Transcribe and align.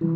Hello 0.00 0.14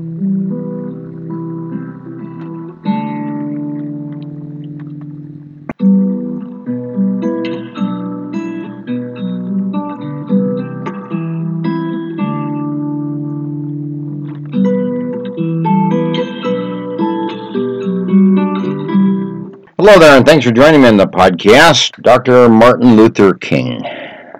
there, 19.99 20.17
and 20.17 20.25
thanks 20.25 20.47
for 20.47 20.53
joining 20.53 20.83
me 20.83 20.87
on 20.87 20.97
the 20.97 21.09
podcast. 21.09 22.01
Dr. 22.03 22.49
Martin 22.49 22.95
Luther 22.95 23.35
King. 23.35 23.83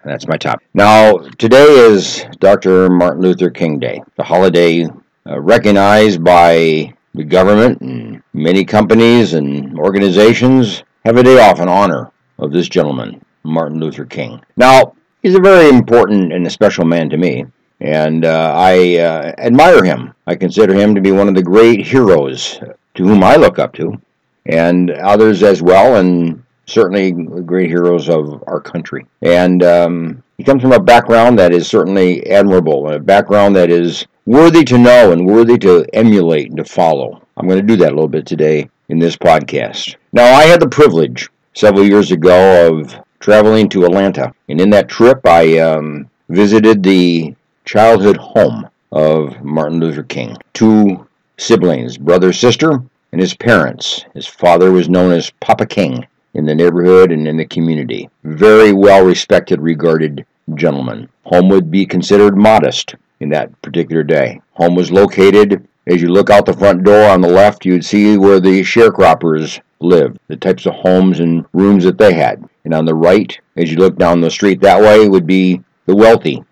That's 0.05 0.29
my 0.29 0.37
topic. 0.37 0.69
Now, 0.75 1.19
today 1.39 1.65
is 1.65 2.25
Dr. 2.39 2.89
Martin 2.91 3.23
Luther 3.23 3.51
King 3.51 3.81
Day, 3.81 4.01
the 4.17 4.23
holiday 4.23 4.87
uh, 5.27 5.41
recognized 5.41 6.23
by 6.25 6.93
the 7.15 7.25
government 7.25 7.81
and 7.81 8.23
many 8.33 8.65
companies 8.65 9.35
and 9.35 9.79
organizations 9.79 10.83
have 11.05 11.17
a 11.17 11.23
day 11.23 11.39
off 11.41 11.61
in 11.61 11.69
honor 11.69 12.11
of 12.39 12.53
this 12.53 12.69
gentleman, 12.69 13.25
Martin 13.45 13.79
Luther 13.79 14.05
King. 14.05 14.43
Now, 14.57 14.95
he's 15.23 15.35
a 15.35 15.41
very 15.41 15.69
important 15.69 16.33
and 16.33 16.47
a 16.47 16.51
special 16.51 16.85
man 16.85 17.11
to 17.11 17.17
me, 17.17 17.45
and 17.81 18.25
uh, 18.25 18.53
I 18.57 18.97
uh, 18.99 19.35
admire 19.39 19.85
him. 19.85 20.15
I 20.27 20.35
consider 20.35 20.75
him 20.75 20.95
to 20.95 21.01
be 21.01 21.13
one 21.13 21.29
of 21.29 21.35
the 21.35 21.43
great 21.43 21.87
heroes 21.87 22.59
to 22.95 23.03
whom 23.03 23.23
I 23.23 23.37
look 23.37 23.59
up 23.59 23.73
to 23.75 24.01
and 24.47 24.91
others 24.91 25.43
as 25.43 25.63
well, 25.63 25.97
and 25.97 26.43
certainly 26.67 27.13
great 27.13 27.69
heroes 27.69 28.09
of 28.09 28.43
our 28.47 28.61
country. 28.61 29.07
And 29.21 29.63
um, 29.63 30.23
he 30.37 30.45
comes 30.45 30.63
from 30.63 30.73
a 30.73 30.81
background 30.81 31.39
that 31.39 31.53
is 31.53 31.69
certainly 31.69 32.29
admirable, 32.31 32.91
a 32.91 32.99
background 32.99 33.55
that 33.57 33.71
is 33.71 34.07
worthy 34.27 34.65
to 34.65 34.79
know 34.79 35.13
and 35.13 35.27
worthy 35.27 35.59
to 35.59 35.85
emulate 35.93 36.49
and 36.49 36.57
to 36.59 36.65
follow. 36.65 37.27
I'm 37.37 37.49
going 37.49 37.61
to 37.61 37.67
do 37.67 37.77
that 37.77 37.93
a 37.93 37.95
little 37.95 38.09
bit 38.09 38.27
today 38.27 38.69
in 38.89 38.99
this 38.99 39.17
podcast. 39.17 39.97
Now, 40.13 40.25
I 40.35 40.45
had 40.45 40.61
the 40.61 40.69
privilege 40.69 41.29
several 41.55 41.85
years 41.85 42.13
ago 42.13 42.69
of 42.69 42.95
traveling 43.21 43.69
to 43.71 43.85
Atlanta, 43.85 44.33
and 44.49 44.61
in 44.61 44.71
that 44.71 44.89
trip, 44.89 45.27
I 45.27 45.59
um, 45.59 46.11
visited 46.29 46.83
the 46.83 47.35
childhood 47.65 48.17
home 48.17 48.69
of 48.91 49.43
Martin 49.43 49.81
Luther 49.81 50.03
King. 50.03 50.37
Two 50.53 51.07
siblings, 51.39 51.99
brother, 51.99 52.33
sister, 52.33 52.83
and 53.13 53.21
his 53.21 53.35
parents. 53.35 54.05
His 54.15 54.27
father 54.27 54.71
was 54.71 54.89
known 54.89 55.13
as 55.13 55.33
Papa 55.41 55.67
King 55.67 56.07
in 56.35 56.47
the 56.47 56.55
neighborhood 56.55 57.13
and 57.13 57.27
in 57.27 57.37
the 57.37 57.47
community. 57.47 58.09
Very 58.25 58.73
well 58.73 59.05
respected, 59.05 59.61
regarded 59.61 60.25
gentleman. 60.55 61.09
Home 61.25 61.49
would 61.49 61.71
be 61.71 61.87
considered 61.87 62.37
modest 62.37 62.95
in 63.23 63.29
that 63.31 63.63
particular 63.63 64.03
day. 64.03 64.41
Home 64.55 64.75
was 64.75 64.91
located, 64.91 65.67
as 65.87 66.03
you 66.03 66.09
look 66.09 66.29
out 66.29 66.45
the 66.45 66.53
front 66.53 66.83
door 66.83 67.09
on 67.09 67.21
the 67.21 67.29
left, 67.29 67.65
you'd 67.65 67.85
see 67.85 68.19
where 68.19 68.41
the 68.41 68.63
sharecroppers 68.63 69.61
lived, 69.81 70.19
the 70.29 70.37
types 70.37 70.67
of 70.67 70.75
homes 70.75 71.21
and 71.21 71.47
rooms 71.53 71.85
that 71.85 71.99
they 71.99 72.15
had. 72.15 72.45
And 72.65 72.75
on 72.75 72.85
the 72.85 72.95
right, 72.95 73.39
as 73.57 73.71
you 73.71 73.79
look 73.79 73.97
down 73.97 74.21
the 74.21 74.31
street 74.31 74.61
that 74.61 74.81
way, 74.81 75.09
would 75.09 75.27
be 75.27 75.63
the 75.87 75.97
wealthy, 75.97 76.45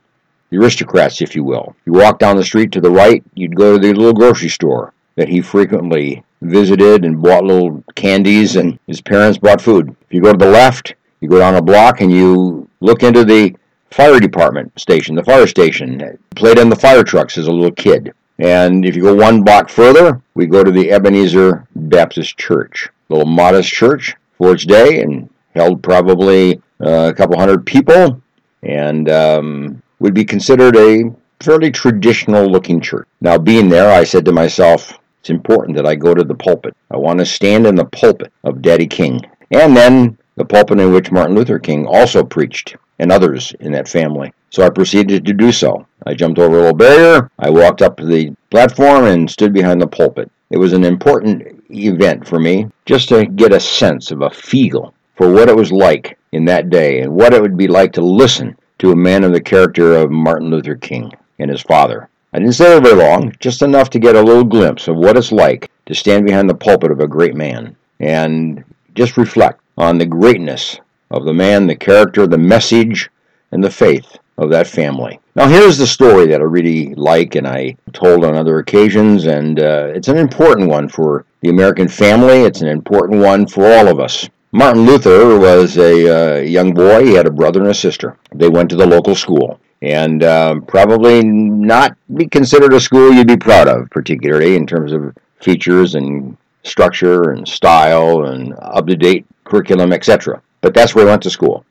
the 0.51 0.59
aristocrats, 0.59 1.21
if 1.21 1.35
you 1.35 1.45
will. 1.45 1.75
You 1.85 1.93
walk 1.93 2.19
down 2.19 2.37
the 2.37 2.45
street 2.45 2.73
to 2.73 2.81
the 2.81 2.91
right, 2.91 3.23
you'd 3.35 3.57
go 3.57 3.75
to 3.75 3.79
the 3.79 3.93
little 3.93 4.15
grocery 4.15 4.49
store 4.49 4.95
that 5.17 5.29
he 5.29 5.41
frequently 5.41 6.25
visited 6.41 7.05
and 7.05 7.23
bought 7.23 7.45
little 7.45 7.85
candies, 7.95 8.57
and 8.57 8.79
his 8.87 9.01
parents 9.01 9.39
bought 9.39 9.61
food. 9.61 9.95
If 10.03 10.15
you 10.15 10.23
go 10.23 10.33
to 10.33 10.39
the 10.39 10.51
left, 10.51 10.95
you 11.21 11.29
go 11.29 11.39
down 11.39 11.57
a 11.57 11.63
block 11.63 12.01
and 12.01 12.11
you 12.11 12.69
look 12.81 13.03
into 13.03 13.25
the 13.25 13.55
fire 13.91 14.21
department 14.21 14.79
station, 14.79 15.15
the 15.15 15.25
fire 15.25 15.47
station. 15.47 16.19
Played 16.37 16.59
in 16.59 16.69
the 16.69 16.77
fire 16.77 17.03
trucks 17.03 17.39
as 17.39 17.47
a 17.47 17.53
little 17.53 17.73
kid. 17.73 18.13
And 18.39 18.87
if 18.87 18.97
you 18.97 19.03
go 19.03 19.15
one 19.15 19.43
block 19.43 19.69
further, 19.69 20.23
we 20.35 20.47
go 20.47 20.65
to 20.65 20.71
the 20.71 20.91
Ebenezer 20.91 21.67
Baptist 21.77 22.39
Church, 22.39 22.89
a 22.89 23.15
little 23.15 23.31
modest 23.31 23.71
church 23.71 24.17
for 24.39 24.55
its 24.55 24.65
day, 24.65 25.03
and 25.03 25.29
held 25.55 25.83
probably 25.83 26.63
uh, 26.81 27.11
a 27.11 27.15
couple 27.15 27.39
hundred 27.39 27.67
people, 27.67 28.23
and 28.63 29.11
um, 29.11 29.83
would 29.99 30.15
be 30.15 30.25
considered 30.25 30.77
a 30.77 31.15
fairly 31.41 31.71
traditional 31.71 32.47
looking 32.47 32.81
church. 32.81 33.07
Now, 33.21 33.37
being 33.37 33.69
there, 33.69 33.91
I 33.91 34.05
said 34.05 34.25
to 34.25 34.33
myself, 34.33 34.99
it's 35.21 35.31
important 35.31 35.77
that 35.77 35.87
I 35.87 35.95
go 35.95 36.15
to 36.15 36.25
the 36.25 36.35
pulpit. 36.35 36.75
I 36.91 36.97
want 36.97 37.19
to 37.19 37.27
stand 37.27 37.67
in 37.67 37.75
the 37.75 37.85
pulpit 37.85 38.33
of 38.43 38.63
Daddy 38.63 38.87
King. 38.87 39.21
And 39.51 39.77
then 39.77 40.17
the 40.41 40.45
pulpit 40.47 40.81
in 40.81 40.91
which 40.91 41.13
Martin 41.13 41.37
Luther 41.37 41.59
King 41.59 41.87
also 41.87 42.25
preached, 42.25 42.75
and 42.99 43.13
others 43.13 43.53
in 43.61 43.73
that 43.73 43.87
family. 43.87 44.33
So 44.49 44.65
I 44.65 44.71
proceeded 44.71 45.27
to 45.27 45.35
do 45.35 45.53
so. 45.53 45.87
I 46.07 46.15
jumped 46.15 46.39
over 46.39 46.57
a 46.57 46.61
little 46.61 46.75
barrier, 46.75 47.31
I 47.39 47.51
walked 47.51 47.83
up 47.83 47.99
to 47.99 48.07
the 48.07 48.35
platform, 48.49 49.05
and 49.05 49.31
stood 49.31 49.53
behind 49.53 49.83
the 49.83 49.87
pulpit. 49.87 50.31
It 50.49 50.57
was 50.57 50.73
an 50.73 50.85
important 50.85 51.63
event 51.71 52.27
for 52.27 52.41
me 52.41 52.71
just 52.87 53.11
to 53.11 53.27
get 53.27 53.53
a 53.53 53.61
sense 53.61 54.11
of 54.11 54.23
a 54.23 54.31
feel 54.31 54.95
for 55.15 55.31
what 55.31 55.51
it 55.51 55.55
was 55.55 55.71
like 55.71 56.19
in 56.33 56.47
that 56.47 56.71
day 56.71 57.03
and 57.03 57.15
what 57.15 57.35
it 57.35 57.43
would 57.43 57.59
be 57.59 57.69
like 57.69 57.93
to 57.93 58.01
listen 58.01 58.57
to 58.79 58.93
a 58.93 58.97
man 58.97 59.25
of 59.25 59.33
the 59.33 59.43
character 59.43 59.95
of 59.95 60.11
Martin 60.11 60.49
Luther 60.49 60.75
King 60.75 61.13
and 61.39 61.51
his 61.51 61.61
father. 61.61 62.09
I 62.33 62.39
didn't 62.39 62.55
stay 62.55 62.65
there 62.65 62.81
very 62.81 62.97
long, 62.97 63.35
just 63.41 63.61
enough 63.61 63.91
to 63.91 63.99
get 63.99 64.17
a 64.17 64.23
little 64.23 64.45
glimpse 64.45 64.89
of 64.89 64.97
what 64.97 65.19
it's 65.19 65.33
like 65.33 65.71
to 65.85 65.95
stand 65.95 66.25
behind 66.25 66.49
the 66.49 66.55
pulpit 66.55 66.91
of 66.91 67.01
a 67.01 67.07
great 67.07 67.35
man 67.35 67.77
and 67.99 68.65
just 68.95 69.19
reflect 69.19 69.60
on 69.77 69.99
the 69.99 70.07
greatness 70.07 70.79
of 71.11 71.25
the 71.25 71.35
man, 71.35 71.67
the 71.67 71.77
character, 71.77 72.27
the 72.27 72.39
message, 72.39 73.11
and 73.53 73.63
the 73.63 73.71
faith 73.71 74.19
of 74.39 74.51
that 74.51 74.67
family. 74.67 75.21
Now, 75.35 75.49
here's 75.49 75.77
the 75.77 75.87
story 75.87 76.27
that 76.29 76.41
I 76.41 76.45
really 76.45 76.95
like 76.95 77.35
and 77.35 77.47
I 77.47 77.77
told 77.93 78.25
on 78.25 78.35
other 78.35 78.59
occasions, 78.59 79.27
and 79.27 79.61
uh, 79.61 79.93
it's 79.95 80.09
an 80.09 80.17
important 80.17 80.69
one 80.69 80.89
for 80.89 81.25
the 81.43 81.51
American 81.51 81.89
family. 81.89 82.43
It's 82.43 82.63
an 82.63 82.69
important 82.69 83.21
one 83.21 83.47
for 83.47 83.67
all 83.67 83.89
of 83.89 84.01
us. 84.01 84.29
Martin 84.53 84.85
Luther 84.85 85.39
was 85.39 85.77
a 85.77 86.39
uh, 86.39 86.41
young 86.41 86.73
boy. 86.75 87.05
He 87.05 87.15
had 87.15 87.27
a 87.27 87.31
brother 87.31 87.61
and 87.61 87.71
a 87.71 87.75
sister. 87.75 88.17
They 88.35 88.49
went 88.49 88.71
to 88.71 88.77
the 88.77 88.87
local 88.87 89.15
school 89.15 89.61
and 89.83 90.25
um, 90.25 90.63
probably 90.63 91.23
not 91.23 91.97
be 92.15 92.27
considered 92.27 92.75
a 92.75 92.81
school 92.81 93.13
you'd 93.13 93.29
be 93.29 93.37
proud 93.37 93.69
of, 93.69 93.89
particularly 93.91 94.57
in 94.57 94.67
terms 94.67 94.93
of 94.93 95.17
features 95.41 95.95
and 95.95 96.37
structure 96.65 97.31
and 97.31 97.49
style 97.49 98.25
and 98.27 98.55
up 98.59 98.87
to 98.87 98.97
date 98.97 99.27
curriculum, 99.51 99.93
etc. 99.93 100.41
But 100.61 100.75
that's 100.75 100.95
where 100.95 101.07
I 101.07 101.11
went 101.11 101.23
to 101.25 101.31
school. 101.31 101.65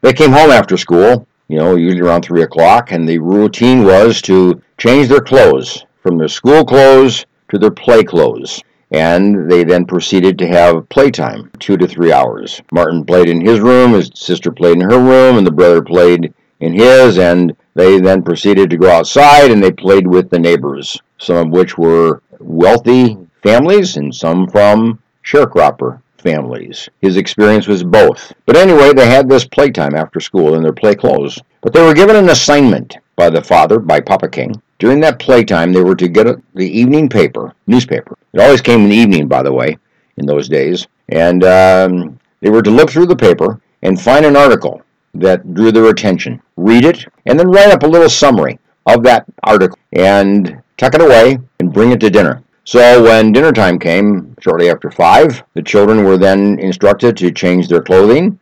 They 0.00 0.12
came 0.12 0.32
home 0.32 0.50
after 0.50 0.76
school, 0.76 1.26
you 1.48 1.58
know, 1.58 1.74
usually 1.74 2.02
around 2.02 2.22
3 2.22 2.42
o'clock, 2.42 2.92
and 2.92 3.08
the 3.08 3.18
routine 3.18 3.84
was 3.84 4.22
to 4.22 4.62
change 4.78 5.08
their 5.08 5.20
clothes 5.20 5.84
from 6.02 6.18
their 6.18 6.28
school 6.28 6.64
clothes 6.64 7.26
to 7.50 7.58
their 7.58 7.70
play 7.70 8.04
clothes. 8.04 8.62
And 8.92 9.50
they 9.50 9.64
then 9.64 9.84
proceeded 9.84 10.38
to 10.38 10.46
have 10.46 10.88
playtime, 10.88 11.50
two 11.58 11.76
to 11.76 11.88
three 11.88 12.12
hours. 12.12 12.62
Martin 12.70 13.04
played 13.04 13.28
in 13.28 13.44
his 13.44 13.58
room, 13.58 13.92
his 13.92 14.12
sister 14.14 14.52
played 14.52 14.76
in 14.76 14.88
her 14.88 15.00
room, 15.00 15.38
and 15.38 15.46
the 15.46 15.50
brother 15.50 15.82
played 15.82 16.32
in 16.60 16.72
his, 16.72 17.18
and 17.18 17.56
they 17.74 18.00
then 18.00 18.22
proceeded 18.22 18.70
to 18.70 18.76
go 18.76 18.90
outside 18.90 19.50
and 19.50 19.62
they 19.62 19.72
played 19.72 20.06
with 20.06 20.30
the 20.30 20.38
neighbors, 20.38 21.00
some 21.18 21.36
of 21.36 21.50
which 21.50 21.76
were 21.76 22.22
wealthy 22.38 23.18
families 23.42 23.96
and 23.96 24.14
some 24.14 24.48
from 24.48 25.02
sharecropper 25.24 26.00
families. 26.26 26.88
His 27.00 27.16
experience 27.16 27.68
was 27.68 27.84
both. 27.84 28.32
But 28.46 28.56
anyway, 28.56 28.92
they 28.92 29.08
had 29.08 29.28
this 29.28 29.46
playtime 29.46 29.94
after 29.94 30.18
school 30.18 30.54
in 30.54 30.62
their 30.62 30.72
play 30.72 30.96
clothes. 30.96 31.38
But 31.60 31.72
they 31.72 31.82
were 31.82 31.94
given 31.94 32.16
an 32.16 32.30
assignment 32.30 32.96
by 33.14 33.30
the 33.30 33.42
father, 33.42 33.78
by 33.78 34.00
Papa 34.00 34.28
King. 34.28 34.60
During 34.80 35.00
that 35.00 35.20
playtime, 35.20 35.72
they 35.72 35.82
were 35.82 35.94
to 35.94 36.08
get 36.08 36.26
the 36.54 36.68
evening 36.68 37.08
paper, 37.08 37.54
newspaper. 37.68 38.16
It 38.32 38.40
always 38.40 38.60
came 38.60 38.80
in 38.80 38.88
the 38.88 38.96
evening, 38.96 39.28
by 39.28 39.42
the 39.44 39.52
way, 39.52 39.78
in 40.16 40.26
those 40.26 40.48
days. 40.48 40.88
And 41.10 41.44
um, 41.44 42.18
they 42.40 42.50
were 42.50 42.62
to 42.62 42.70
look 42.70 42.90
through 42.90 43.06
the 43.06 43.16
paper 43.16 43.60
and 43.82 44.00
find 44.00 44.26
an 44.26 44.36
article 44.36 44.82
that 45.14 45.54
drew 45.54 45.70
their 45.70 45.90
attention. 45.90 46.42
Read 46.56 46.84
it, 46.84 47.06
and 47.26 47.38
then 47.38 47.50
write 47.50 47.70
up 47.70 47.84
a 47.84 47.86
little 47.86 48.10
summary 48.10 48.58
of 48.86 49.04
that 49.04 49.24
article 49.44 49.78
and 49.92 50.60
tuck 50.76 50.94
it 50.94 51.00
away 51.00 51.38
and 51.60 51.72
bring 51.72 51.92
it 51.92 52.00
to 52.00 52.10
dinner. 52.10 52.42
So 52.66 53.00
when 53.00 53.30
dinner 53.30 53.52
time 53.52 53.78
came, 53.78 54.34
shortly 54.40 54.70
after 54.70 54.90
5, 54.90 55.44
the 55.54 55.62
children 55.62 56.02
were 56.02 56.18
then 56.18 56.58
instructed 56.58 57.16
to 57.16 57.30
change 57.30 57.68
their 57.68 57.80
clothing 57.80 58.40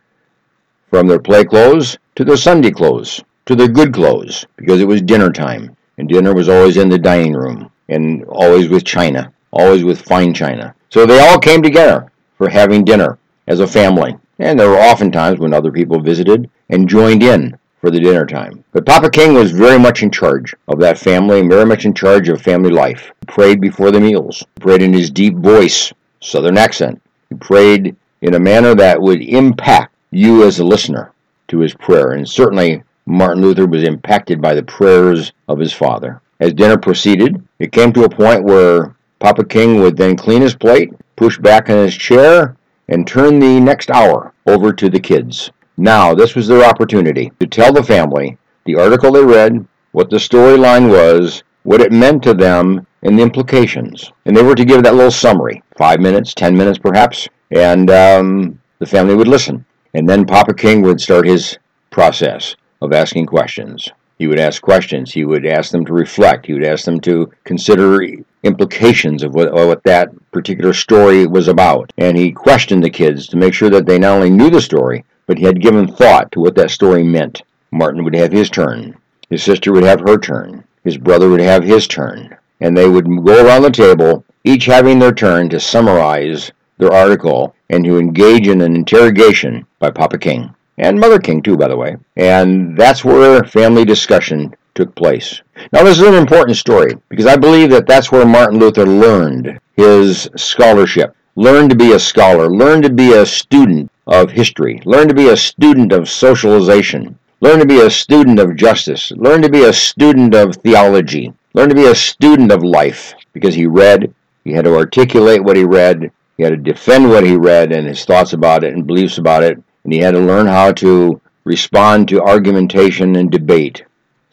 from 0.89 1.05
their 1.05 1.19
play 1.19 1.45
clothes 1.45 1.99
to 2.15 2.25
their 2.25 2.35
Sunday 2.35 2.71
clothes, 2.71 3.23
to 3.45 3.55
their 3.55 3.67
good 3.67 3.93
clothes, 3.93 4.47
because 4.55 4.81
it 4.81 4.87
was 4.87 5.03
dinner 5.03 5.31
time. 5.31 5.77
And 5.99 6.09
dinner 6.09 6.33
was 6.33 6.49
always 6.49 6.77
in 6.77 6.89
the 6.89 6.97
dining 6.97 7.33
room, 7.33 7.69
and 7.87 8.25
always 8.25 8.67
with 8.67 8.83
china, 8.83 9.31
always 9.53 9.83
with 9.83 10.01
fine 10.01 10.33
china. 10.33 10.73
So 10.89 11.05
they 11.05 11.19
all 11.19 11.37
came 11.37 11.61
together 11.61 12.11
for 12.35 12.49
having 12.49 12.83
dinner 12.83 13.19
as 13.45 13.59
a 13.59 13.67
family. 13.67 14.17
And 14.39 14.59
there 14.59 14.69
were 14.69 14.79
often 14.79 15.11
times 15.11 15.37
when 15.37 15.53
other 15.53 15.71
people 15.71 15.99
visited 15.99 16.49
and 16.69 16.89
joined 16.89 17.21
in 17.21 17.55
for 17.79 17.91
the 17.91 17.99
dinner 17.99 18.25
time. 18.25 18.63
But 18.71 18.85
Papa 18.85 19.09
King 19.09 19.33
was 19.33 19.51
very 19.51 19.77
much 19.77 20.03
in 20.03 20.11
charge 20.11 20.55
of 20.67 20.79
that 20.79 20.97
family 20.97 21.41
very 21.47 21.65
much 21.65 21.85
in 21.85 21.93
charge 21.93 22.29
of 22.29 22.41
family 22.41 22.71
life. 22.71 23.11
He 23.21 23.25
prayed 23.27 23.61
before 23.61 23.91
the 23.91 23.99
meals, 23.99 24.39
he 24.39 24.61
prayed 24.61 24.81
in 24.81 24.93
his 24.93 25.09
deep 25.09 25.35
voice, 25.35 25.93
southern 26.21 26.57
accent. 26.57 27.01
He 27.29 27.35
prayed 27.35 27.95
in 28.21 28.33
a 28.33 28.39
manner 28.39 28.75
that 28.75 29.01
would 29.01 29.21
impact 29.21 29.93
you 30.11 30.43
as 30.45 30.59
a 30.59 30.63
listener 30.65 31.11
to 31.47 31.59
his 31.59 31.73
prayer. 31.73 32.13
And 32.13 32.27
certainly 32.27 32.83
Martin 33.05 33.43
Luther 33.43 33.67
was 33.67 33.83
impacted 33.83 34.41
by 34.41 34.55
the 34.55 34.63
prayers 34.63 35.31
of 35.47 35.59
his 35.59 35.73
father. 35.73 36.21
as 36.39 36.53
dinner 36.53 36.77
proceeded, 36.77 37.41
it 37.59 37.71
came 37.71 37.93
to 37.93 38.03
a 38.03 38.09
point 38.09 38.43
where 38.43 38.95
Papa 39.19 39.45
King 39.45 39.79
would 39.79 39.95
then 39.95 40.17
clean 40.17 40.41
his 40.41 40.55
plate, 40.55 40.93
push 41.15 41.37
back 41.37 41.69
in 41.69 41.77
his 41.77 41.95
chair, 41.95 42.57
and 42.89 43.07
turn 43.07 43.39
the 43.39 43.59
next 43.59 43.89
hour 43.89 44.33
over 44.45 44.73
to 44.73 44.89
the 44.89 44.99
kids. 44.99 45.49
Now, 45.77 46.13
this 46.13 46.35
was 46.35 46.47
their 46.47 46.63
opportunity 46.63 47.31
to 47.39 47.47
tell 47.47 47.73
the 47.73 47.83
family 47.83 48.37
the 48.65 48.75
article 48.75 49.11
they 49.11 49.23
read, 49.23 49.67
what 49.91 50.09
the 50.09 50.17
storyline 50.17 50.89
was, 50.89 51.43
what 51.63 51.81
it 51.81 51.91
meant 51.91 52.23
to 52.23 52.33
them, 52.33 52.85
and 53.03 53.17
the 53.17 53.23
implications. 53.23 54.11
And 54.25 54.35
they 54.35 54.43
were 54.43 54.55
to 54.55 54.65
give 54.65 54.83
that 54.83 54.95
little 54.95 55.11
summary, 55.11 55.63
five 55.77 55.99
minutes, 55.99 56.33
ten 56.33 56.55
minutes 56.55 56.79
perhaps, 56.79 57.27
and 57.51 57.89
um, 57.91 58.59
the 58.79 58.85
family 58.85 59.15
would 59.15 59.27
listen. 59.27 59.65
And 59.93 60.09
then 60.09 60.25
Papa 60.25 60.53
King 60.53 60.81
would 60.81 60.99
start 60.99 61.25
his 61.25 61.57
process 61.91 62.55
of 62.81 62.91
asking 62.91 63.27
questions. 63.27 63.87
He 64.17 64.27
would 64.27 64.39
ask 64.39 64.61
questions. 64.61 65.11
He 65.11 65.25
would 65.25 65.45
ask 65.45 65.71
them 65.71 65.85
to 65.85 65.93
reflect. 65.93 66.45
He 66.45 66.53
would 66.53 66.65
ask 66.65 66.85
them 66.85 66.99
to 67.01 67.31
consider 67.43 68.01
implications 68.43 69.23
of 69.23 69.33
what, 69.33 69.53
what, 69.53 69.83
that 69.83 70.09
particular 70.31 70.73
story 70.73 71.27
was 71.27 71.47
about. 71.47 71.91
And 71.97 72.17
he 72.17 72.31
questioned 72.31 72.83
the 72.83 72.89
kids 72.89 73.27
to 73.27 73.37
make 73.37 73.53
sure 73.53 73.69
that 73.69 73.85
they 73.85 73.99
not 73.99 74.13
only 74.13 74.29
knew 74.29 74.49
the 74.49 74.61
story, 74.61 75.03
but 75.25 75.37
he 75.37 75.45
had 75.45 75.61
given 75.61 75.87
thought 75.87 76.31
to 76.31 76.39
what 76.39 76.55
that 76.55 76.71
story 76.71 77.03
meant. 77.03 77.41
Martin 77.71 78.03
would 78.03 78.15
have 78.15 78.31
his 78.31 78.49
turn. 78.49 78.95
His 79.29 79.43
sister 79.43 79.71
would 79.71 79.83
have 79.83 80.01
her 80.01 80.17
turn. 80.17 80.63
His 80.83 80.97
brother 80.97 81.29
would 81.29 81.41
have 81.41 81.63
his 81.63 81.87
turn. 81.87 82.37
And 82.61 82.77
they 82.77 82.87
would 82.87 83.05
go 83.25 83.45
around 83.45 83.63
the 83.63 83.71
table, 83.71 84.23
each 84.43 84.65
having 84.65 84.99
their 84.99 85.13
turn 85.13 85.49
to 85.49 85.59
summarize 85.59 86.51
their 86.77 86.93
article 86.93 87.55
and 87.69 87.83
to 87.85 87.97
engage 87.97 88.47
in 88.47 88.61
an 88.61 88.75
interrogation 88.75 89.65
by 89.79 89.89
Papa 89.89 90.17
King. 90.17 90.53
And 90.77 90.99
Mother 90.99 91.19
King, 91.19 91.41
too, 91.41 91.57
by 91.57 91.67
the 91.67 91.77
way. 91.77 91.97
And 92.17 92.77
that's 92.77 93.03
where 93.03 93.43
family 93.43 93.85
discussion 93.85 94.55
took 94.73 94.93
place. 94.93 95.41
Now, 95.71 95.83
this 95.83 95.99
is 95.99 96.07
an 96.07 96.15
important 96.15 96.57
story 96.57 96.93
because 97.09 97.25
I 97.25 97.37
believe 97.37 97.69
that 97.71 97.87
that's 97.87 98.11
where 98.11 98.25
Martin 98.25 98.59
Luther 98.59 98.85
learned 98.85 99.57
his 99.77 100.29
scholarship, 100.35 101.15
learned 101.35 101.69
to 101.69 101.75
be 101.75 101.93
a 101.93 101.99
scholar, 101.99 102.49
learned 102.49 102.83
to 102.83 102.89
be 102.89 103.13
a 103.13 103.25
student 103.25 103.89
of 104.07 104.31
history, 104.31 104.81
Learn 104.85 105.07
to 105.07 105.13
be 105.13 105.29
a 105.29 105.37
student 105.37 105.91
of 105.91 106.09
socialization, 106.09 107.17
Learn 107.41 107.59
to 107.59 107.65
be 107.65 107.81
a 107.81 107.89
student 107.89 108.39
of 108.39 108.55
justice, 108.55 109.11
Learn 109.11 109.41
to 109.41 109.49
be 109.49 109.63
a 109.63 109.73
student 109.73 110.33
of 110.33 110.55
theology, 110.57 111.33
Learn 111.53 111.69
to 111.69 111.75
be 111.75 111.85
a 111.85 111.95
student 111.95 112.51
of 112.51 112.63
life 112.63 113.13
because 113.33 113.55
he 113.55 113.65
read, 113.65 114.13
he 114.43 114.51
had 114.53 114.65
to 114.65 114.75
articulate 114.75 115.43
what 115.43 115.57
he 115.57 115.63
read, 115.63 116.11
he 116.37 116.43
had 116.43 116.49
to 116.49 116.57
defend 116.57 117.09
what 117.09 117.23
he 117.23 117.35
read 117.35 117.71
and 117.71 117.87
his 117.87 118.05
thoughts 118.05 118.33
about 118.33 118.63
it 118.63 118.73
and 118.73 118.85
beliefs 118.87 119.17
about 119.17 119.43
it, 119.43 119.61
and 119.83 119.93
he 119.93 119.99
had 119.99 120.11
to 120.11 120.19
learn 120.19 120.47
how 120.47 120.71
to 120.73 121.21
respond 121.43 122.07
to 122.09 122.21
argumentation 122.21 123.15
and 123.15 123.31
debate 123.31 123.83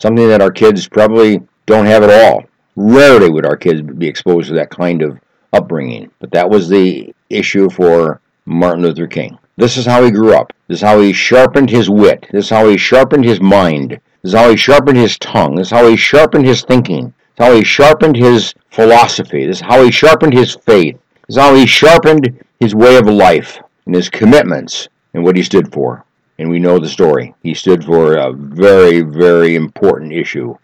something 0.02 0.28
that 0.28 0.42
our 0.42 0.50
kids 0.50 0.88
probably 0.88 1.40
don't 1.66 1.86
have 1.86 2.02
at 2.02 2.10
all. 2.10 2.44
Rarely 2.74 3.30
would 3.30 3.46
our 3.46 3.56
kids 3.56 3.82
be 3.82 4.08
exposed 4.08 4.48
to 4.48 4.54
that 4.54 4.70
kind 4.70 5.00
of 5.00 5.20
upbringing. 5.52 6.10
But 6.18 6.32
that 6.32 6.50
was 6.50 6.68
the 6.68 7.14
issue 7.30 7.70
for 7.70 8.20
Martin 8.44 8.82
Luther 8.82 9.06
King. 9.06 9.38
This 9.56 9.76
is 9.76 9.86
how 9.86 10.02
he 10.02 10.10
grew 10.10 10.34
up. 10.34 10.52
This 10.68 10.78
is 10.78 10.82
how 10.82 11.00
he 11.00 11.12
sharpened 11.12 11.70
his 11.70 11.90
wit. 11.90 12.26
This 12.32 12.46
is 12.46 12.50
how 12.50 12.68
he 12.68 12.76
sharpened 12.76 13.24
his 13.24 13.40
mind. 13.40 14.00
This 14.22 14.32
is 14.32 14.34
how 14.34 14.50
he 14.50 14.56
sharpened 14.56 14.96
his 14.96 15.18
tongue. 15.18 15.56
This 15.56 15.68
is 15.68 15.72
how 15.72 15.88
he 15.88 15.96
sharpened 15.96 16.46
his 16.46 16.62
thinking. 16.62 17.14
This 17.36 17.46
is 17.46 17.46
how 17.46 17.54
he 17.54 17.64
sharpened 17.64 18.16
his 18.16 18.54
philosophy. 18.70 19.46
This 19.46 19.58
is 19.58 19.62
how 19.62 19.82
he 19.84 19.90
sharpened 19.90 20.32
his 20.32 20.54
faith. 20.54 20.98
This 21.26 21.36
is 21.36 21.42
how 21.42 21.54
he 21.54 21.66
sharpened 21.66 22.44
his 22.60 22.74
way 22.74 22.96
of 22.96 23.06
life 23.06 23.58
and 23.86 23.94
his 23.94 24.08
commitments 24.08 24.88
and 25.14 25.24
what 25.24 25.36
he 25.36 25.42
stood 25.42 25.72
for 25.72 26.04
and 26.38 26.50
we 26.50 26.58
know 26.58 26.78
the 26.78 26.88
story. 26.88 27.34
He 27.42 27.54
stood 27.54 27.84
for 27.84 28.14
a 28.14 28.32
very, 28.32 29.00
very 29.02 29.54
important 29.54 30.12
issue 30.12 30.56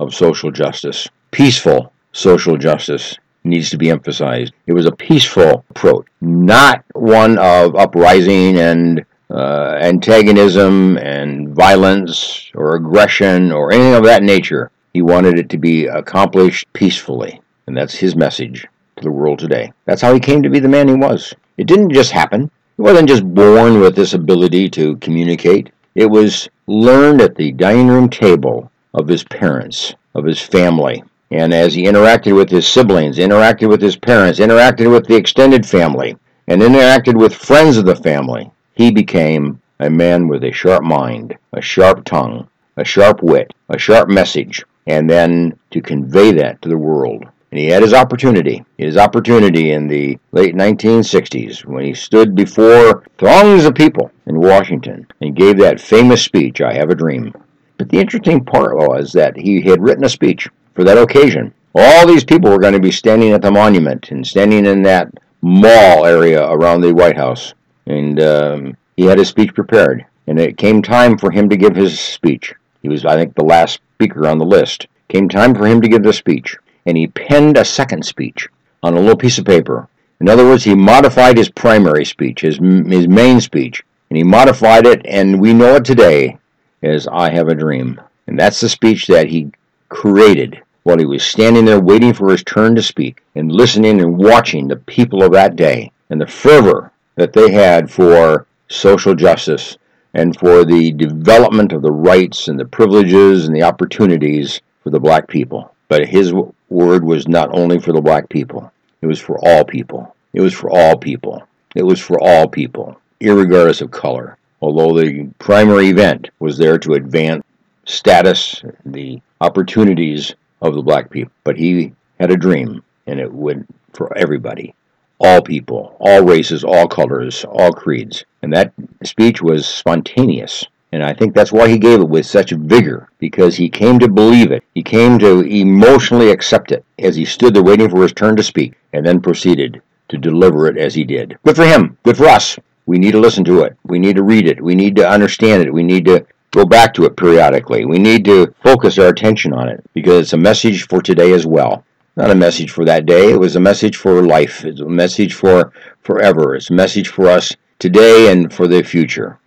of 0.00 0.14
social 0.14 0.50
justice. 0.50 1.08
Peaceful 1.30 1.92
social 2.12 2.56
justice 2.56 3.18
needs 3.46 3.70
to 3.70 3.78
be 3.78 3.90
emphasized. 3.90 4.52
It 4.66 4.72
was 4.72 4.86
a 4.86 4.92
peaceful 4.92 5.64
approach, 5.70 6.06
not 6.20 6.84
one 6.94 7.38
of 7.38 7.76
uprising 7.76 8.58
and 8.58 9.04
uh, 9.30 9.78
antagonism 9.80 10.98
and 10.98 11.54
violence 11.54 12.50
or 12.54 12.76
aggression 12.76 13.52
or 13.52 13.72
anything 13.72 13.94
of 13.94 14.04
that 14.04 14.22
nature. 14.22 14.70
He 14.92 15.02
wanted 15.02 15.38
it 15.38 15.50
to 15.50 15.58
be 15.58 15.86
accomplished 15.86 16.66
peacefully, 16.72 17.40
and 17.66 17.76
that's 17.76 17.94
his 17.94 18.16
message 18.16 18.66
to 18.96 19.04
the 19.04 19.10
world 19.10 19.38
today. 19.38 19.72
That's 19.84 20.02
how 20.02 20.14
he 20.14 20.20
came 20.20 20.42
to 20.42 20.50
be 20.50 20.60
the 20.60 20.68
man 20.68 20.88
he 20.88 20.94
was. 20.94 21.34
It 21.56 21.66
didn't 21.66 21.92
just 21.92 22.12
happen. 22.12 22.50
He 22.76 22.82
wasn't 22.82 23.08
just 23.08 23.24
born 23.34 23.80
with 23.80 23.96
this 23.96 24.14
ability 24.14 24.70
to 24.70 24.96
communicate. 24.96 25.70
It 25.94 26.06
was 26.06 26.48
learned 26.66 27.20
at 27.20 27.36
the 27.36 27.52
dining 27.52 27.88
room 27.88 28.08
table 28.08 28.70
of 28.94 29.08
his 29.08 29.24
parents, 29.24 29.94
of 30.14 30.24
his 30.24 30.40
family. 30.40 31.02
And 31.30 31.52
as 31.52 31.74
he 31.74 31.84
interacted 31.84 32.36
with 32.36 32.50
his 32.50 32.68
siblings, 32.68 33.18
interacted 33.18 33.68
with 33.68 33.82
his 33.82 33.96
parents, 33.96 34.38
interacted 34.38 34.90
with 34.90 35.06
the 35.06 35.16
extended 35.16 35.66
family, 35.66 36.16
and 36.46 36.62
interacted 36.62 37.18
with 37.18 37.34
friends 37.34 37.76
of 37.76 37.84
the 37.84 37.96
family, 37.96 38.50
he 38.74 38.92
became 38.92 39.60
a 39.80 39.90
man 39.90 40.28
with 40.28 40.44
a 40.44 40.52
sharp 40.52 40.84
mind, 40.84 41.36
a 41.52 41.60
sharp 41.60 42.04
tongue, 42.04 42.48
a 42.76 42.84
sharp 42.84 43.22
wit, 43.22 43.52
a 43.68 43.78
sharp 43.78 44.08
message, 44.08 44.64
and 44.86 45.10
then 45.10 45.58
to 45.72 45.80
convey 45.80 46.30
that 46.32 46.62
to 46.62 46.68
the 46.68 46.78
world. 46.78 47.24
And 47.50 47.58
he 47.58 47.66
had 47.66 47.82
his 47.82 47.94
opportunity, 47.94 48.64
his 48.78 48.96
opportunity 48.96 49.72
in 49.72 49.88
the 49.88 50.18
late 50.32 50.54
1960s 50.54 51.64
when 51.64 51.84
he 51.84 51.94
stood 51.94 52.34
before 52.34 53.04
throngs 53.18 53.64
of 53.64 53.74
people 53.74 54.10
in 54.26 54.40
Washington 54.40 55.06
and 55.20 55.34
gave 55.34 55.58
that 55.58 55.80
famous 55.80 56.22
speech, 56.22 56.60
I 56.60 56.74
Have 56.74 56.90
a 56.90 56.94
Dream. 56.94 57.34
But 57.78 57.88
the 57.88 57.98
interesting 57.98 58.44
part 58.44 58.76
was 58.76 59.12
that 59.12 59.36
he 59.36 59.60
had 59.62 59.82
written 59.82 60.04
a 60.04 60.08
speech 60.08 60.48
for 60.76 60.84
that 60.84 60.98
occasion. 60.98 61.52
All 61.74 62.06
these 62.06 62.24
people 62.24 62.50
were 62.50 62.60
going 62.60 62.74
to 62.74 62.80
be 62.80 62.92
standing 62.92 63.32
at 63.32 63.42
the 63.42 63.50
monument 63.50 64.12
and 64.12 64.24
standing 64.24 64.64
in 64.64 64.82
that 64.82 65.12
mall 65.42 66.06
area 66.06 66.48
around 66.48 66.80
the 66.80 66.94
White 66.94 67.16
House. 67.16 67.54
And 67.86 68.20
um, 68.20 68.76
he 68.96 69.04
had 69.04 69.18
his 69.18 69.28
speech 69.28 69.52
prepared. 69.54 70.06
And 70.28 70.38
it 70.38 70.56
came 70.56 70.82
time 70.82 71.18
for 71.18 71.30
him 71.30 71.48
to 71.48 71.56
give 71.56 71.74
his 71.74 71.98
speech. 71.98 72.54
He 72.82 72.88
was, 72.88 73.04
I 73.04 73.16
think, 73.16 73.34
the 73.34 73.44
last 73.44 73.80
speaker 73.94 74.28
on 74.28 74.38
the 74.38 74.44
list. 74.44 74.86
Came 75.08 75.28
time 75.28 75.54
for 75.54 75.66
him 75.66 75.80
to 75.80 75.88
give 75.88 76.04
the 76.04 76.12
speech 76.12 76.56
and 76.86 76.96
he 76.96 77.08
penned 77.08 77.56
a 77.56 77.64
second 77.64 78.06
speech 78.06 78.48
on 78.82 78.94
a 78.94 79.00
little 79.00 79.16
piece 79.16 79.38
of 79.38 79.44
paper. 79.44 79.88
In 80.20 80.28
other 80.28 80.44
words, 80.46 80.64
he 80.64 80.74
modified 80.74 81.36
his 81.36 81.50
primary 81.50 82.04
speech, 82.04 82.40
his, 82.40 82.56
his 82.56 83.08
main 83.08 83.40
speech, 83.40 83.82
and 84.08 84.16
he 84.16 84.22
modified 84.22 84.86
it, 84.86 85.04
and 85.04 85.40
we 85.40 85.52
know 85.52 85.74
it 85.74 85.84
today 85.84 86.38
as 86.82 87.06
I 87.08 87.30
Have 87.30 87.48
a 87.48 87.54
Dream. 87.54 88.00
And 88.26 88.38
that's 88.38 88.60
the 88.60 88.68
speech 88.68 89.08
that 89.08 89.28
he 89.28 89.50
created 89.88 90.62
while 90.86 90.98
he 90.98 91.04
was 91.04 91.24
standing 91.24 91.64
there 91.64 91.80
waiting 91.80 92.14
for 92.14 92.30
his 92.30 92.44
turn 92.44 92.76
to 92.76 92.80
speak 92.80 93.20
and 93.34 93.50
listening 93.50 94.00
and 94.00 94.16
watching 94.16 94.68
the 94.68 94.76
people 94.76 95.20
of 95.24 95.32
that 95.32 95.56
day 95.56 95.90
and 96.10 96.20
the 96.20 96.26
fervor 96.28 96.92
that 97.16 97.32
they 97.32 97.50
had 97.50 97.90
for 97.90 98.46
social 98.68 99.12
justice 99.12 99.78
and 100.14 100.38
for 100.38 100.64
the 100.64 100.92
development 100.92 101.72
of 101.72 101.82
the 101.82 101.90
rights 101.90 102.46
and 102.46 102.56
the 102.56 102.64
privileges 102.64 103.48
and 103.48 103.56
the 103.56 103.64
opportunities 103.64 104.60
for 104.84 104.90
the 104.90 105.00
black 105.00 105.26
people. 105.26 105.74
But 105.88 106.06
his 106.06 106.32
word 106.68 107.02
was 107.02 107.26
not 107.26 107.52
only 107.52 107.80
for 107.80 107.92
the 107.92 108.00
black 108.00 108.28
people, 108.28 108.72
it 109.02 109.06
was 109.06 109.20
for 109.20 109.40
all 109.44 109.64
people. 109.64 110.14
It 110.34 110.40
was 110.40 110.54
for 110.54 110.70
all 110.70 110.96
people. 110.96 111.44
It 111.74 111.82
was 111.82 111.98
for 111.98 112.20
all 112.22 112.46
people, 112.46 113.00
regardless 113.20 113.80
of 113.80 113.90
color. 113.90 114.38
Although 114.62 115.00
the 115.00 115.28
primary 115.40 115.88
event 115.88 116.30
was 116.38 116.56
there 116.56 116.78
to 116.78 116.94
advance 116.94 117.44
status, 117.86 118.62
the 118.84 119.20
opportunities 119.40 120.32
of 120.60 120.74
the 120.74 120.82
black 120.82 121.10
people. 121.10 121.32
But 121.44 121.56
he 121.56 121.92
had 122.18 122.30
a 122.30 122.36
dream, 122.36 122.82
and 123.06 123.20
it 123.20 123.32
went 123.32 123.66
for 123.92 124.16
everybody 124.16 124.74
all 125.18 125.40
people, 125.40 125.96
all 125.98 126.22
races, 126.22 126.62
all 126.64 126.86
colors, 126.86 127.44
all 127.48 127.72
creeds. 127.72 128.24
And 128.42 128.52
that 128.52 128.72
speech 129.02 129.40
was 129.40 129.66
spontaneous. 129.66 130.64
And 130.92 131.02
I 131.02 131.14
think 131.14 131.34
that's 131.34 131.52
why 131.52 131.68
he 131.68 131.78
gave 131.78 132.00
it 132.00 132.08
with 132.08 132.26
such 132.26 132.52
vigor, 132.52 133.08
because 133.18 133.56
he 133.56 133.68
came 133.68 133.98
to 133.98 134.08
believe 134.08 134.52
it. 134.52 134.62
He 134.74 134.82
came 134.82 135.18
to 135.18 135.40
emotionally 135.40 136.30
accept 136.30 136.70
it 136.72 136.84
as 136.98 137.16
he 137.16 137.24
stood 137.24 137.54
there 137.54 137.62
waiting 137.62 137.90
for 137.90 138.02
his 138.02 138.12
turn 138.12 138.36
to 138.36 138.42
speak, 138.42 138.74
and 138.92 139.04
then 139.04 139.20
proceeded 139.20 139.82
to 140.08 140.18
deliver 140.18 140.68
it 140.68 140.78
as 140.78 140.94
he 140.94 141.04
did. 141.04 141.38
Good 141.44 141.56
for 141.56 141.64
him. 141.64 141.98
Good 142.04 142.16
for 142.16 142.26
us. 142.26 142.58
We 142.86 142.98
need 142.98 143.12
to 143.12 143.20
listen 143.20 143.44
to 143.44 143.62
it. 143.62 143.76
We 143.84 143.98
need 143.98 144.16
to 144.16 144.22
read 144.22 144.46
it. 144.46 144.62
We 144.62 144.76
need 144.76 144.94
to 144.96 145.08
understand 145.08 145.62
it. 145.62 145.74
We 145.74 145.82
need 145.82 146.04
to 146.04 146.24
go 146.56 146.64
back 146.64 146.94
to 146.94 147.04
it 147.04 147.16
periodically. 147.16 147.84
We 147.84 147.98
need 147.98 148.24
to 148.24 148.54
focus 148.62 148.98
our 148.98 149.08
attention 149.08 149.52
on 149.52 149.68
it 149.68 149.84
because 149.92 150.22
it's 150.22 150.32
a 150.32 150.38
message 150.38 150.88
for 150.88 151.02
today 151.02 151.32
as 151.32 151.46
well. 151.46 151.84
Not 152.16 152.30
a 152.30 152.34
message 152.34 152.70
for 152.70 152.86
that 152.86 153.04
day. 153.04 153.30
It 153.30 153.38
was 153.38 153.56
a 153.56 153.60
message 153.60 153.96
for 153.98 154.22
life. 154.22 154.64
It's 154.64 154.80
a 154.80 154.88
message 154.88 155.34
for 155.34 155.70
forever. 156.00 156.56
It's 156.56 156.70
a 156.70 156.72
message 156.72 157.08
for 157.08 157.28
us 157.28 157.54
today 157.78 158.32
and 158.32 158.50
for 158.50 158.66
the 158.66 158.82
future. 158.82 159.38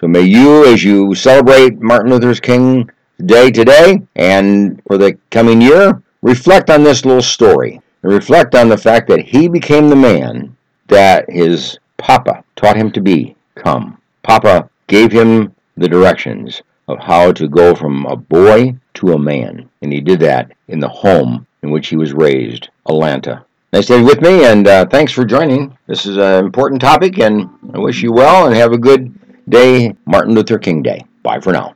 So 0.00 0.06
may 0.06 0.20
you, 0.20 0.64
as 0.72 0.84
you 0.84 1.16
celebrate 1.16 1.80
Martin 1.80 2.12
Luther 2.12 2.40
King 2.40 2.88
Day 3.24 3.50
today 3.50 4.02
and 4.14 4.80
for 4.86 4.98
the 4.98 5.18
coming 5.32 5.60
year, 5.60 6.00
reflect 6.22 6.70
on 6.70 6.84
this 6.84 7.04
little 7.04 7.22
story 7.22 7.80
and 8.04 8.12
reflect 8.12 8.54
on 8.54 8.68
the 8.68 8.78
fact 8.78 9.08
that 9.08 9.24
he 9.24 9.48
became 9.48 9.88
the 9.88 9.96
man 9.96 10.56
that 10.86 11.28
his 11.28 11.80
papa 11.96 12.44
taught 12.54 12.76
him 12.76 12.92
to 12.92 13.00
be. 13.00 13.34
Come, 13.56 13.98
Papa 14.22 14.70
gave 14.86 15.10
him 15.10 15.55
the 15.76 15.88
directions 15.88 16.62
of 16.88 16.98
how 16.98 17.32
to 17.32 17.48
go 17.48 17.74
from 17.74 18.06
a 18.06 18.16
boy 18.16 18.76
to 18.94 19.12
a 19.12 19.18
man. 19.18 19.68
And 19.82 19.92
he 19.92 20.00
did 20.00 20.20
that 20.20 20.52
in 20.68 20.80
the 20.80 20.88
home 20.88 21.46
in 21.62 21.70
which 21.70 21.88
he 21.88 21.96
was 21.96 22.12
raised, 22.12 22.68
Atlanta. 22.88 23.44
Nice 23.72 23.86
to 23.86 23.94
have 23.94 24.02
you 24.02 24.06
with 24.06 24.20
me, 24.20 24.44
and 24.44 24.66
uh, 24.66 24.86
thanks 24.86 25.12
for 25.12 25.24
joining. 25.24 25.76
This 25.86 26.06
is 26.06 26.16
an 26.16 26.44
important 26.44 26.80
topic, 26.80 27.18
and 27.18 27.50
I 27.74 27.78
wish 27.78 28.02
you 28.02 28.12
well 28.12 28.46
and 28.46 28.54
have 28.54 28.72
a 28.72 28.78
good 28.78 29.12
day, 29.48 29.94
Martin 30.06 30.34
Luther 30.34 30.58
King 30.58 30.82
Day. 30.82 31.04
Bye 31.22 31.40
for 31.40 31.52
now. 31.52 31.72